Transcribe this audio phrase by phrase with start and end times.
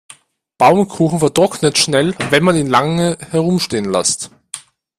[0.57, 4.31] Baumkuchen vertrocknet schnell, wenn man ihn lange herumstehen lässt.